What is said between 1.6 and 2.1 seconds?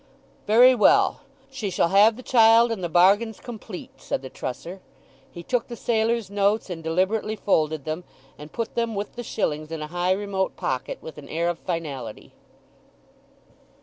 shall